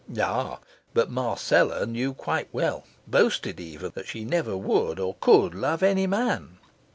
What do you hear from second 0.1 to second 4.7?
Ah, but Marcella knew quite well, boasted even, that she never